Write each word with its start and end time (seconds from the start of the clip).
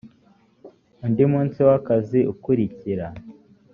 undi 1.05 1.23
munsi 1.31 1.59
w 1.67 1.69
akazi 1.77 2.19
ukurikira 2.33 3.07